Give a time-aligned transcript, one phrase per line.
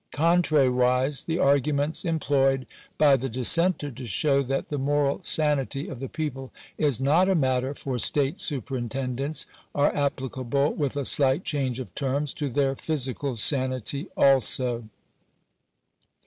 [0.13, 2.65] Contrariwise, the arguments em ployed
[2.97, 7.35] by the dissenter to show that the moral sanity of the people is not a
[7.35, 9.45] matter for state superintendence,
[9.75, 14.85] are applicable, with a slight change of terms, to their physical sanity also.